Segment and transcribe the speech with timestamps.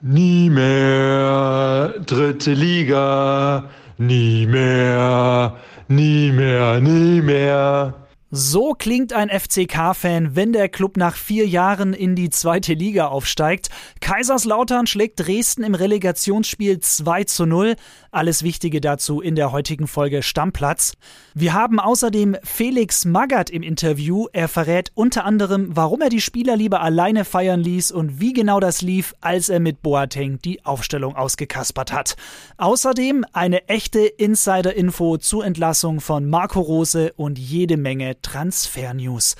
[0.00, 3.64] Nie mehr dritte Liga,
[3.98, 5.56] nie mehr,
[5.88, 7.94] nie mehr, nie mehr.
[8.30, 13.70] So klingt ein FCK-Fan, wenn der Club nach vier Jahren in die zweite Liga aufsteigt.
[14.02, 17.76] Kaiserslautern schlägt Dresden im Relegationsspiel 2 zu 0.
[18.10, 20.92] Alles Wichtige dazu in der heutigen Folge Stammplatz.
[21.32, 24.26] Wir haben außerdem Felix Magath im Interview.
[24.34, 28.60] Er verrät unter anderem, warum er die Spieler lieber alleine feiern ließ und wie genau
[28.60, 32.16] das lief, als er mit Boateng die Aufstellung ausgekaspert hat.
[32.58, 39.36] Außerdem eine echte Insider-Info zur Entlassung von Marco Rose und jede Menge Transfer-News.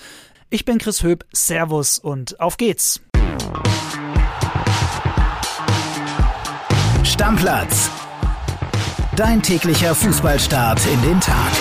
[0.51, 3.01] Ich bin Chris Höp, Servus und auf geht's.
[7.05, 7.91] Stammplatz.
[9.17, 11.53] Dein täglicher Fußballstart in den Tag.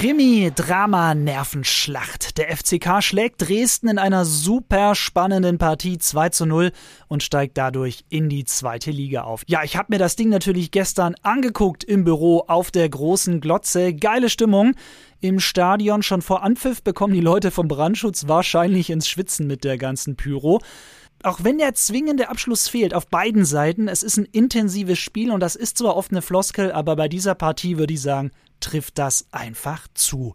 [0.00, 2.38] Krimi, Drama, Nervenschlacht.
[2.38, 6.72] Der FCK schlägt Dresden in einer super spannenden Partie 2 zu 0
[7.08, 9.42] und steigt dadurch in die zweite Liga auf.
[9.46, 13.92] Ja, ich habe mir das Ding natürlich gestern angeguckt im Büro auf der großen Glotze.
[13.92, 14.74] Geile Stimmung.
[15.20, 19.76] Im Stadion schon vor Anpfiff bekommen die Leute vom Brandschutz wahrscheinlich ins Schwitzen mit der
[19.76, 20.62] ganzen Pyro
[21.22, 25.40] auch wenn der zwingende Abschluss fehlt auf beiden Seiten, es ist ein intensives Spiel und
[25.40, 29.26] das ist zwar oft eine Floskel, aber bei dieser Partie würde ich sagen, trifft das
[29.32, 30.34] einfach zu.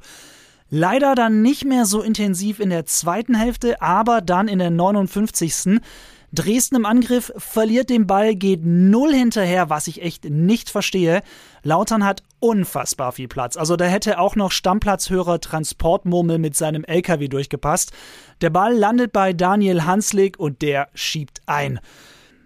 [0.70, 5.80] Leider dann nicht mehr so intensiv in der zweiten Hälfte, aber dann in der 59.
[6.34, 11.22] Dresden im Angriff verliert den Ball, geht null hinterher, was ich echt nicht verstehe.
[11.64, 13.56] Lautern hat unfassbar viel Platz.
[13.56, 17.94] Also da hätte auch noch Stammplatzhörer Transportmurmel mit seinem LKW durchgepasst.
[18.42, 21.80] Der Ball landet bei Daniel Hanslik und der schiebt ein.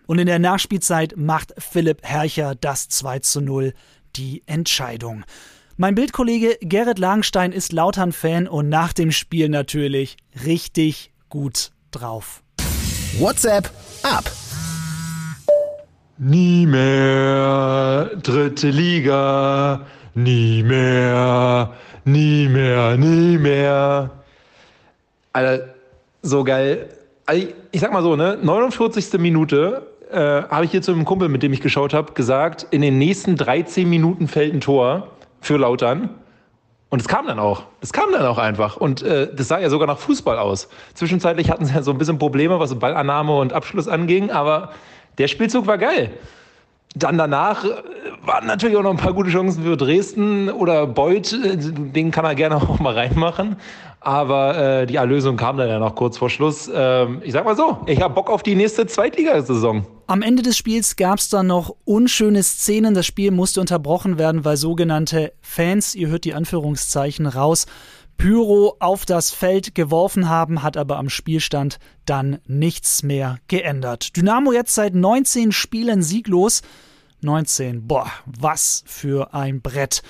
[0.06, 3.74] Und in der Nachspielzeit macht Philipp Hercher das 2 zu 0
[4.16, 5.24] die Entscheidung.
[5.82, 12.44] Mein Bildkollege Gerrit Lagenstein ist Lautern-Fan und nach dem Spiel natürlich richtig gut drauf.
[13.18, 13.70] WhatsApp
[14.04, 14.30] ab.
[16.18, 21.72] Nie mehr dritte Liga, nie mehr,
[22.04, 24.10] nie mehr, nie mehr.
[25.32, 25.76] Alter,
[26.22, 26.90] so geil.
[27.26, 29.18] Also ich sag mal so, ne, 49.
[29.18, 32.82] Minute äh, habe ich hier zu einem Kumpel, mit dem ich geschaut habe, gesagt, in
[32.82, 35.12] den nächsten 13 Minuten fällt ein Tor
[35.42, 36.10] für Lautern.
[36.90, 37.64] Und es kam dann auch.
[37.82, 38.78] Es kam dann auch einfach.
[38.78, 40.70] Und äh, das sah ja sogar nach Fußball aus.
[40.96, 44.72] Zwischenzeitlich hatten sie ja so ein bisschen Probleme, was Ballannahme und Abschluss anging, aber
[45.20, 46.12] der Spielzug war geil.
[46.96, 47.70] Dann danach äh,
[48.26, 51.36] waren natürlich auch noch ein paar gute Chancen für Dresden oder Beuth.
[51.44, 53.58] Den kann er gerne auch mal reinmachen.
[54.02, 56.70] Aber äh, die Erlösung kam dann ja noch kurz vor Schluss.
[56.74, 59.86] Ähm, ich sag mal so, ich habe Bock auf die nächste Zweitligasaison.
[60.08, 62.94] Am Ende des Spiels gab es dann noch unschöne Szenen.
[62.94, 67.66] Das Spiel musste unterbrochen werden, weil sogenannte Fans, ihr hört die Anführungszeichen raus,
[68.20, 74.18] Pyro auf das Feld geworfen haben, hat aber am Spielstand dann nichts mehr geändert.
[74.18, 76.62] Dynamo jetzt seit 19 Spielen sieglos.
[77.22, 80.02] 19, boah, was für ein Brett.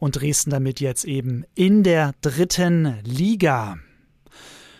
[0.00, 3.76] Und Dresden damit jetzt eben in der dritten Liga.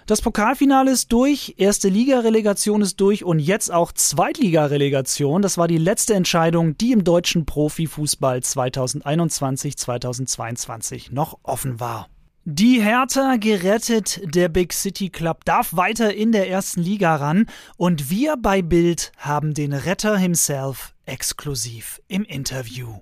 [0.07, 5.41] Das Pokalfinale ist durch, erste Liga-Relegation ist durch und jetzt auch Zweitliga-Relegation.
[5.41, 12.09] Das war die letzte Entscheidung, die im deutschen Profifußball 2021-2022 noch offen war.
[12.45, 18.11] Die Hertha gerettet, der Big City Club darf weiter in der ersten Liga ran und
[18.11, 22.97] wir bei Bild haben den Retter himself exklusiv im Interview.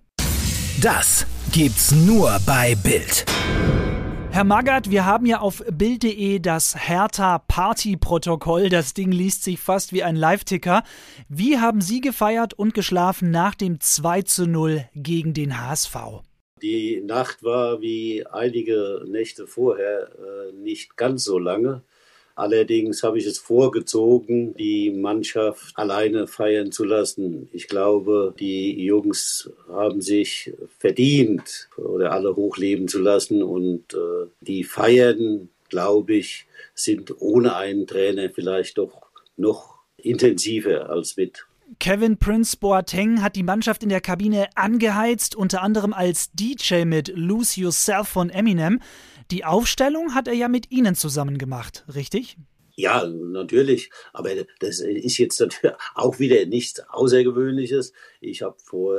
[0.83, 3.25] Das gibt's nur bei Bild.
[4.31, 8.69] Herr Magath, wir haben ja auf Bild.de das Hertha Party Protokoll.
[8.69, 10.83] Das Ding liest sich fast wie ein Live-Ticker.
[11.31, 15.97] Wie haben Sie gefeiert und geschlafen nach dem 2 zu 0 gegen den HSV?
[16.63, 21.83] Die Nacht war wie einige Nächte vorher äh, nicht ganz so lange.
[22.35, 27.51] Allerdings habe ich es vorgezogen, die Mannschaft alleine feiern zu lassen.
[27.53, 33.43] Ich glaube, die Jungs haben sich verdient, oder alle hochleben zu lassen.
[33.43, 39.03] Und äh, die Feiern, glaube ich, sind ohne einen Trainer vielleicht doch
[39.37, 41.45] noch intensiver als mit.
[41.79, 47.13] Kevin Prince Boateng hat die Mannschaft in der Kabine angeheizt, unter anderem als DJ mit
[47.15, 48.81] Lose Yourself von Eminem.
[49.31, 52.37] Die Aufstellung hat er ja mit Ihnen zusammen gemacht, richtig?
[52.75, 53.91] Ja, natürlich.
[54.13, 55.47] Aber das ist jetzt
[55.95, 57.93] auch wieder nichts Außergewöhnliches.
[58.21, 58.99] Ich habe vor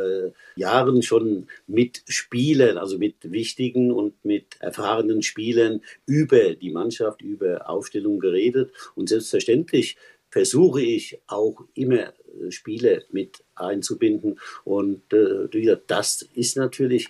[0.55, 7.69] Jahren schon mit Spielern, also mit wichtigen und mit erfahrenen Spielern über die Mannschaft, über
[7.69, 8.71] Aufstellung geredet.
[8.93, 9.97] Und selbstverständlich
[10.31, 12.13] versuche ich auch immer
[12.49, 14.39] Spiele mit einzubinden.
[14.63, 17.09] Und äh, das ist natürlich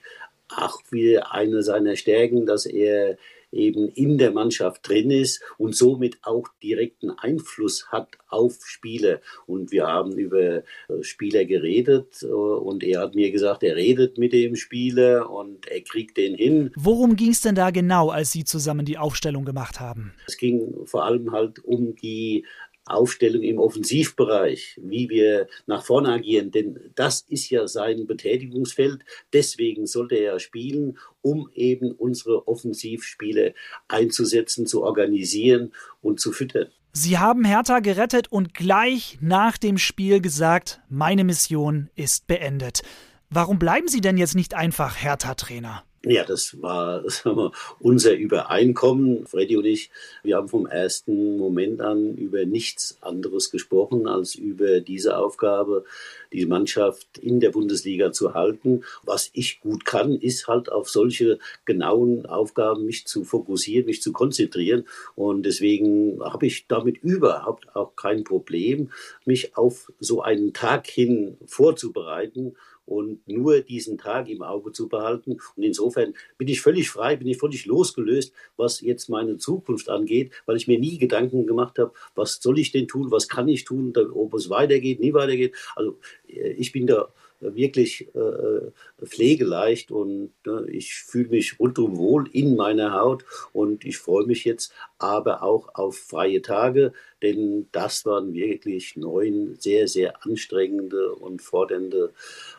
[0.49, 3.17] auch wieder eine seiner Stärken, dass er
[3.51, 9.19] eben in der Mannschaft drin ist und somit auch direkten Einfluss hat auf Spieler.
[9.45, 10.63] Und wir haben über äh,
[11.01, 15.81] Spieler geredet äh, und er hat mir gesagt, er redet mit dem Spieler und er
[15.81, 16.71] kriegt den hin.
[16.75, 20.13] Worum ging es denn da genau, als Sie zusammen die Aufstellung gemacht haben?
[20.27, 22.45] Es ging vor allem halt um die
[22.85, 29.03] Aufstellung im Offensivbereich, wie wir nach vorne agieren, denn das ist ja sein Betätigungsfeld.
[29.33, 33.53] Deswegen sollte er spielen, um eben unsere Offensivspiele
[33.87, 36.69] einzusetzen, zu organisieren und zu füttern.
[36.93, 42.81] Sie haben Hertha gerettet und gleich nach dem Spiel gesagt, meine Mission ist beendet.
[43.29, 45.85] Warum bleiben Sie denn jetzt nicht einfach Hertha-Trainer?
[46.03, 49.27] Ja, das war wir, unser Übereinkommen.
[49.27, 49.91] Freddy und ich,
[50.23, 55.85] wir haben vom ersten Moment an über nichts anderes gesprochen als über diese Aufgabe,
[56.33, 58.83] die Mannschaft in der Bundesliga zu halten.
[59.03, 64.11] Was ich gut kann, ist halt auf solche genauen Aufgaben mich zu fokussieren, mich zu
[64.11, 64.87] konzentrieren.
[65.13, 68.89] Und deswegen habe ich damit überhaupt auch kein Problem,
[69.25, 72.55] mich auf so einen Tag hin vorzubereiten
[72.85, 75.37] und nur diesen Tag im Auge zu behalten.
[75.55, 80.31] Und insofern bin ich völlig frei, bin ich völlig losgelöst, was jetzt meine Zukunft angeht,
[80.45, 83.63] weil ich mir nie Gedanken gemacht habe, was soll ich denn tun, was kann ich
[83.63, 85.55] tun, ob es weitergeht, nie weitergeht.
[85.75, 88.71] Also äh, ich bin da wirklich äh, äh,
[89.03, 94.45] pflegeleicht und äh, ich fühle mich rundum wohl in meiner Haut und ich freue mich
[94.45, 101.41] jetzt aber auch auf freie Tage, denn das waren wirklich neun sehr, sehr anstrengende und
[101.41, 102.13] fordernde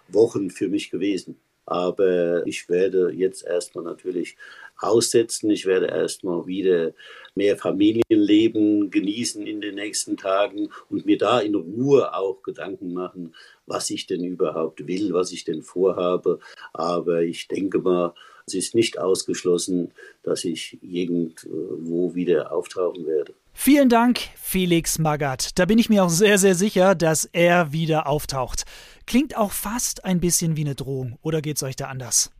[0.09, 1.37] Wochen für mich gewesen.
[1.67, 4.37] Aber ich werde jetzt erstmal natürlich
[4.79, 5.51] aussetzen.
[5.51, 6.93] Ich werde erstmal wieder
[7.35, 13.35] mehr Familienleben genießen in den nächsten Tagen und mir da in Ruhe auch Gedanken machen,
[13.67, 16.41] was ich denn überhaupt will, was ich denn vorhabe.
[16.73, 18.15] Aber ich denke mal,
[18.47, 19.93] es ist nicht ausgeschlossen,
[20.23, 23.35] dass ich irgendwo wieder auftauchen werde.
[23.53, 25.59] Vielen Dank, Felix Magath.
[25.59, 28.65] Da bin ich mir auch sehr, sehr sicher, dass er wieder auftaucht.
[29.07, 32.33] Klingt auch fast ein bisschen wie eine Drohung, oder geht's euch da anders?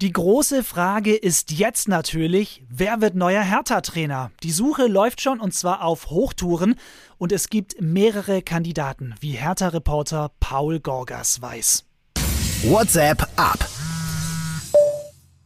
[0.00, 4.32] Die große Frage ist jetzt natürlich, wer wird neuer Hertha-Trainer?
[4.42, 6.74] Die Suche läuft schon und zwar auf Hochtouren
[7.18, 11.84] und es gibt mehrere Kandidaten, wie Hertha-Reporter Paul Gorgas weiß.
[12.64, 13.68] WhatsApp ab.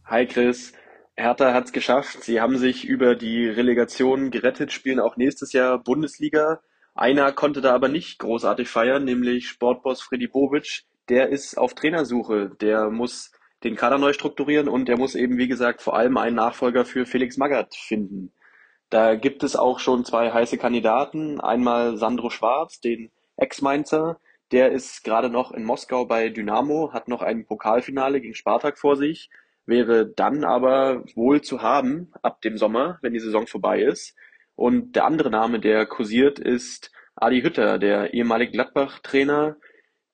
[0.05, 0.71] Hi Chris,
[1.17, 2.23] Hertha hat es geschafft.
[2.23, 6.61] Sie haben sich über die Relegation gerettet, spielen auch nächstes Jahr Bundesliga.
[6.93, 10.83] Einer konnte da aber nicht großartig feiern, nämlich Sportboss Freddy Bobic.
[11.09, 12.51] Der ist auf Trainersuche.
[12.61, 13.31] Der muss
[13.63, 17.07] den Kader neu strukturieren und er muss eben, wie gesagt, vor allem einen Nachfolger für
[17.07, 18.31] Felix Magath finden.
[18.91, 21.41] Da gibt es auch schon zwei heiße Kandidaten.
[21.41, 24.19] Einmal Sandro Schwarz, den Ex-Mainzer.
[24.51, 28.95] Der ist gerade noch in Moskau bei Dynamo, hat noch ein Pokalfinale gegen Spartak vor
[28.95, 29.29] sich,
[29.67, 34.15] wäre dann aber wohl zu haben ab dem Sommer, wenn die Saison vorbei ist.
[34.55, 39.57] Und der andere Name, der kursiert, ist Adi Hütter, der ehemalige Gladbach-Trainer,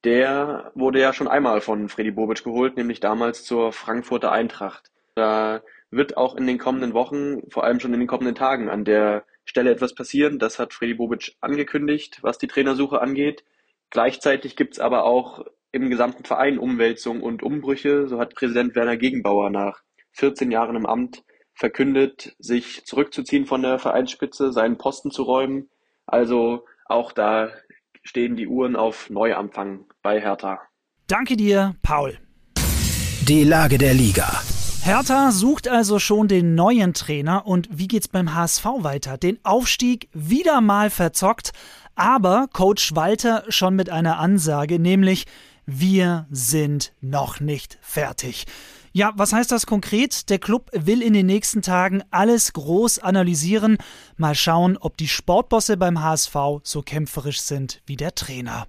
[0.03, 4.91] der wurde ja schon einmal von Freddy Bobic geholt, nämlich damals zur Frankfurter Eintracht.
[5.15, 5.61] Da
[5.91, 9.23] wird auch in den kommenden Wochen, vor allem schon in den kommenden Tagen, an der
[9.45, 10.39] Stelle etwas passieren.
[10.39, 13.43] Das hat Freddy Bobic angekündigt, was die Trainersuche angeht.
[13.91, 18.07] Gleichzeitig gibt's aber auch im gesamten Verein Umwälzungen und Umbrüche.
[18.07, 19.81] So hat Präsident Werner Gegenbauer nach
[20.13, 21.23] 14 Jahren im Amt
[21.55, 25.69] verkündet, sich zurückzuziehen von der Vereinsspitze, seinen Posten zu räumen.
[26.05, 27.49] Also auch da
[28.03, 30.61] stehen die Uhren auf Neuanfang bei Hertha.
[31.07, 32.17] Danke dir, Paul.
[33.27, 34.41] Die Lage der Liga.
[34.83, 39.17] Hertha sucht also schon den neuen Trainer und wie geht's beim HSV weiter?
[39.17, 41.51] Den Aufstieg wieder mal verzockt,
[41.95, 45.25] aber Coach Walter schon mit einer Ansage, nämlich
[45.65, 48.45] wir sind noch nicht fertig.
[48.91, 50.29] Ja, was heißt das konkret?
[50.29, 53.77] Der Club will in den nächsten Tagen alles groß analysieren.
[54.17, 58.67] Mal schauen, ob die Sportbosse beim HSV so kämpferisch sind wie der Trainer.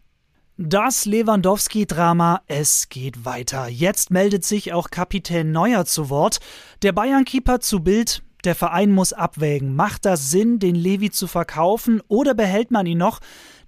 [0.56, 3.68] Das Lewandowski-Drama, es geht weiter.
[3.68, 6.38] Jetzt meldet sich auch Kapitän Neuer zu Wort.
[6.82, 8.22] Der Bayern-Keeper zu Bild.
[8.44, 9.74] Der Verein muss abwägen.
[9.74, 13.20] Macht das Sinn, den Levi zu verkaufen oder behält man ihn noch?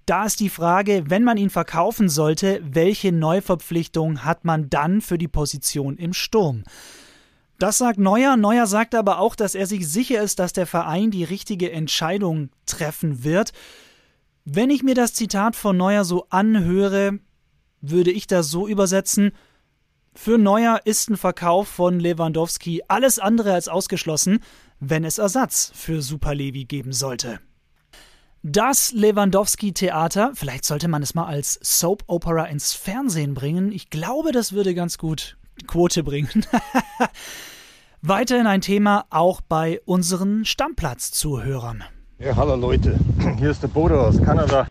[0.07, 5.17] Da ist die Frage, wenn man ihn verkaufen sollte, welche Neuverpflichtung hat man dann für
[5.17, 6.63] die Position im Sturm?
[7.59, 8.37] Das sagt Neuer.
[8.37, 12.51] Neuer sagt aber auch, dass er sich sicher ist, dass der Verein die richtige Entscheidung
[12.65, 13.51] treffen wird.
[14.45, 17.19] Wenn ich mir das Zitat von Neuer so anhöre,
[17.81, 19.33] würde ich das so übersetzen,
[20.13, 24.39] für Neuer ist ein Verkauf von Lewandowski alles andere als ausgeschlossen,
[24.79, 27.41] wenn es Ersatz für Super Levi geben sollte.
[28.43, 33.71] Das Lewandowski-Theater, vielleicht sollte man es mal als Soap Opera ins Fernsehen bringen.
[33.71, 36.45] Ich glaube, das würde ganz gut Quote bringen.
[38.01, 41.83] Weiterhin ein Thema auch bei unseren Stammplatz-Zuhörern.
[42.19, 42.99] Ja, hallo Leute,
[43.39, 44.67] hier ist der Bodo aus Kanada.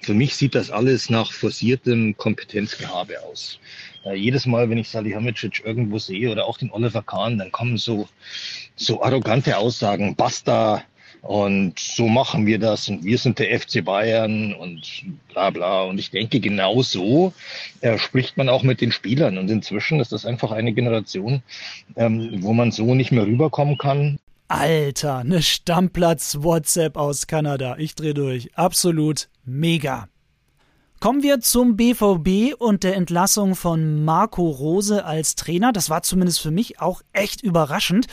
[0.00, 3.58] Für mich sieht das alles nach forciertem Kompetenzgehabe aus.
[4.04, 7.76] Äh, jedes Mal, wenn ich Salihamidzic irgendwo sehe oder auch den Oliver Kahn, dann kommen
[7.76, 8.08] so,
[8.76, 10.82] so arrogante Aussagen, basta,
[11.24, 15.84] und so machen wir das und wir sind der FC Bayern und bla bla.
[15.84, 17.32] Und ich denke, genau so
[17.80, 19.38] äh, spricht man auch mit den Spielern.
[19.38, 21.42] Und inzwischen ist das einfach eine Generation,
[21.96, 24.18] ähm, wo man so nicht mehr rüberkommen kann.
[24.48, 27.76] Alter, ne Stammplatz-WhatsApp aus Kanada.
[27.78, 28.50] Ich dreh durch.
[28.58, 30.08] Absolut mega.
[31.00, 35.72] Kommen wir zum BVB und der Entlassung von Marco Rose als Trainer.
[35.72, 38.08] Das war zumindest für mich auch echt überraschend.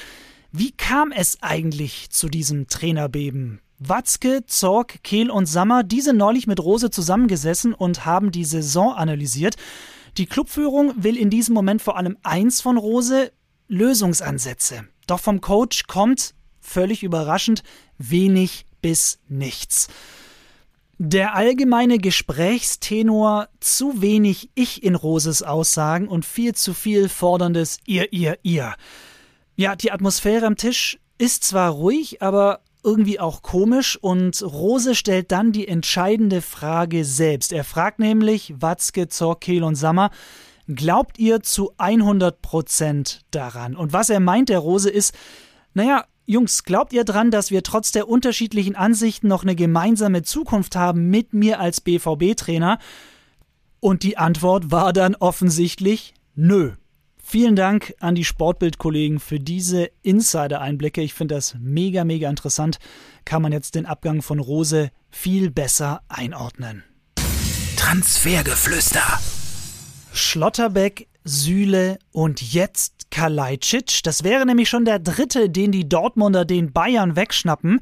[0.54, 3.62] Wie kam es eigentlich zu diesem Trainerbeben?
[3.80, 9.56] Watzke, Zorg, Kehl und Sammer, diese neulich mit Rose zusammengesessen und haben die Saison analysiert.
[10.18, 13.32] Die Clubführung will in diesem Moment vor allem eins von Rose,
[13.70, 14.84] Lösungsansätze.
[15.08, 17.64] Doch vom Coach kommt, völlig überraschend,
[17.98, 19.88] wenig bis nichts.
[20.98, 28.12] Der allgemeine Gesprächstenor, zu wenig Ich in Roses Aussagen und viel zu viel forderndes Ihr,
[28.12, 28.76] Ihr, Ihr.
[29.62, 35.32] Ja, die Atmosphäre am Tisch ist zwar ruhig, aber irgendwie auch komisch und Rose stellt
[35.32, 37.54] dann die entscheidende Frage selbst.
[37.54, 40.10] Er fragt nämlich Watzke, Zorkehl und Sammer,
[40.68, 43.76] glaubt ihr zu 100 Prozent daran?
[43.76, 45.14] Und was er meint, der Rose, ist,
[45.76, 50.76] naja, Jungs, glaubt ihr dran, dass wir trotz der unterschiedlichen Ansichten noch eine gemeinsame Zukunft
[50.76, 52.80] haben mit mir als BVB-Trainer?
[53.80, 56.72] Und die Antwort war dann offensichtlich nö.
[57.32, 61.02] Vielen Dank an die Sportbild-Kollegen für diese Insider-Einblicke.
[61.02, 62.78] Ich finde das mega, mega interessant.
[63.24, 66.84] Kann man jetzt den Abgang von Rose viel besser einordnen.
[67.78, 69.18] Transfergeflüster.
[70.12, 74.04] Schlotterbeck, Süle und jetzt Kalajdzic.
[74.04, 77.80] Das wäre nämlich schon der dritte, den die Dortmunder den Bayern wegschnappen.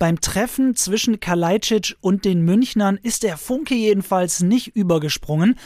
[0.00, 5.56] Beim Treffen zwischen Kalajdzic und den Münchnern ist der Funke jedenfalls nicht übergesprungen.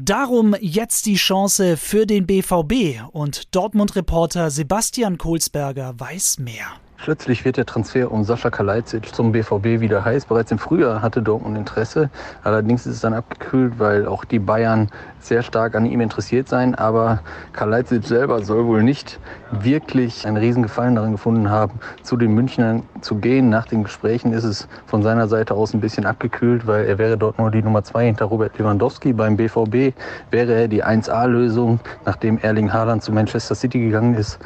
[0.00, 6.68] Darum jetzt die Chance für den BVB und Dortmund-Reporter Sebastian Kohlsberger weiß mehr.
[7.00, 10.26] Plötzlich wird der Transfer um Sascha Kalajdzic zum BVB wieder heiß.
[10.26, 12.10] Bereits im Frühjahr hatte Dortmund Interesse.
[12.42, 14.90] Allerdings ist es dann abgekühlt, weil auch die Bayern
[15.20, 16.74] sehr stark an ihm interessiert seien.
[16.74, 17.20] Aber
[17.52, 19.20] Kalajdzic selber soll wohl nicht
[19.52, 23.48] wirklich einen Riesengefallen daran gefunden haben, zu den Münchnern zu gehen.
[23.48, 27.16] Nach den Gesprächen ist es von seiner Seite aus ein bisschen abgekühlt, weil er wäre
[27.16, 29.12] dort nur die Nummer zwei hinter Robert Lewandowski.
[29.12, 29.94] Beim BVB
[30.32, 34.40] wäre er die 1A-Lösung, nachdem Erling Haaland zu Manchester City gegangen ist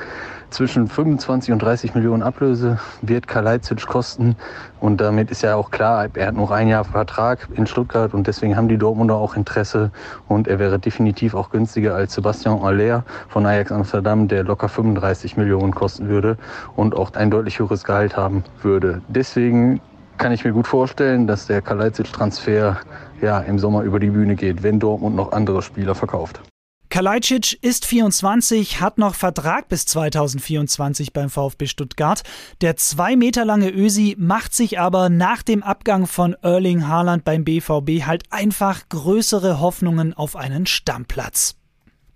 [0.52, 4.36] zwischen 25 und 30 Millionen Ablöse wird Kalajdzic kosten.
[4.80, 8.26] Und damit ist ja auch klar, er hat noch ein Jahr Vertrag in Stuttgart und
[8.26, 9.90] deswegen haben die Dortmunder auch Interesse.
[10.28, 15.36] Und er wäre definitiv auch günstiger als Sebastian Aller von Ajax Amsterdam, der locker 35
[15.36, 16.36] Millionen kosten würde
[16.76, 19.00] und auch ein deutlich höheres Gehalt haben würde.
[19.08, 19.80] Deswegen
[20.18, 22.76] kann ich mir gut vorstellen, dass der Kalajdzic-Transfer
[23.20, 26.40] ja, im Sommer über die Bühne geht, wenn Dortmund noch andere Spieler verkauft.
[26.92, 32.20] Kalajdzic ist 24, hat noch Vertrag bis 2024 beim VfB Stuttgart.
[32.60, 37.44] Der zwei Meter lange Ösi macht sich aber nach dem Abgang von Erling Haaland beim
[37.44, 41.54] BVB halt einfach größere Hoffnungen auf einen Stammplatz.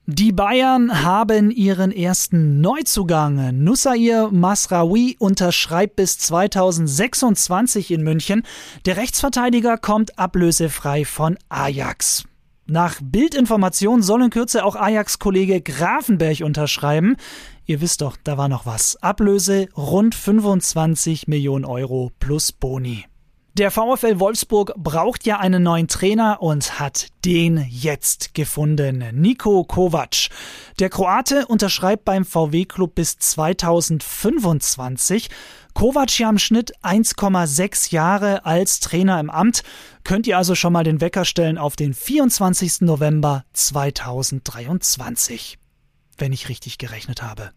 [0.04, 3.64] Die Bayern haben ihren ersten Neuzugang.
[3.64, 8.42] Nussair Masraoui unterschreibt bis 2026 in München.
[8.84, 12.26] Der Rechtsverteidiger kommt ablösefrei von Ajax.
[12.68, 17.16] Nach Bildinformation soll in Kürze auch Ajax-Kollege Grafenberg unterschreiben.
[17.64, 19.00] Ihr wisst doch, da war noch was.
[19.00, 23.04] Ablöse rund 25 Millionen Euro plus Boni.
[23.56, 29.02] Der VfL Wolfsburg braucht ja einen neuen Trainer und hat den jetzt gefunden.
[29.12, 30.28] Nico Kovac.
[30.78, 35.30] Der Kroate unterschreibt beim VW-Club bis 2025.
[35.76, 39.62] Kovac ja im Schnitt 1,6 Jahre als Trainer im Amt.
[40.04, 42.80] Könnt ihr also schon mal den Wecker stellen auf den 24.
[42.80, 45.58] November 2023.
[46.16, 47.50] Wenn ich richtig gerechnet habe.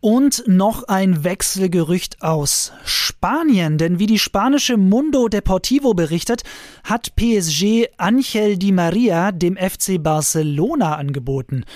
[0.00, 6.42] Und noch ein Wechselgerücht aus Spanien, denn wie die spanische Mundo Deportivo berichtet,
[6.84, 11.66] hat PSG Angel Di Maria dem FC Barcelona angeboten.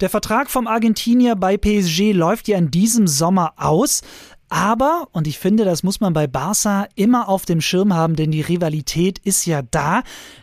[0.00, 4.02] Der Vertrag vom Argentinier bei PSG läuft ja in diesem Sommer aus,
[4.48, 8.30] aber, und ich finde, das muss man bei Barca immer auf dem Schirm haben, denn
[8.30, 10.02] die Rivalität ist ja da.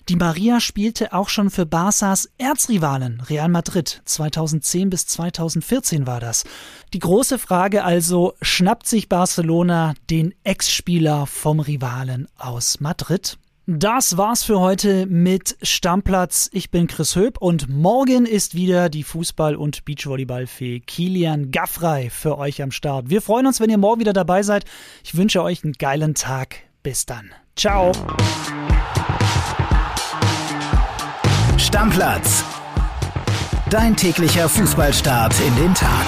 [0.10, 4.02] Die Maria spielte auch schon für Barças Erzrivalen Real Madrid.
[4.06, 6.44] 2010 bis 2014 war das.
[6.94, 13.38] Die große Frage also, schnappt sich Barcelona den Ex-Spieler vom Rivalen aus Madrid?
[13.66, 16.50] Das war's für heute mit Stammplatz.
[16.52, 22.38] Ich bin Chris Höp und morgen ist wieder die Fußball- und Beachvolleyballfee Kilian Gaffrey für
[22.38, 23.10] euch am Start.
[23.10, 24.66] Wir freuen uns, wenn ihr morgen wieder dabei seid.
[25.02, 26.58] Ich wünsche euch einen geilen Tag.
[26.84, 27.32] Bis dann.
[27.56, 27.94] Ciao.
[31.58, 32.44] Stammplatz.
[33.70, 36.06] Dein täglicher Fußballstart in den Tag.